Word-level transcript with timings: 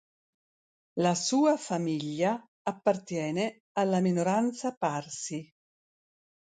La 0.97 1.13
sua 1.13 1.57
famiglia 1.57 2.43
appartiene 2.63 3.59
alla 3.73 3.99
minoranza 3.99 4.73
Parsi. 4.75 5.47